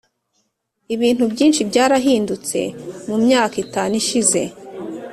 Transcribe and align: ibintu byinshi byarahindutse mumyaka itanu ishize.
ibintu 0.95 1.23
byinshi 1.33 1.61
byarahindutse 1.69 2.59
mumyaka 3.07 3.55
itanu 3.65 3.93
ishize. 4.01 4.41